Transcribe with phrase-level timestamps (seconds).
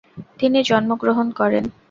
[0.39, 1.63] তিনি জন্ম গ্রহণ করেন।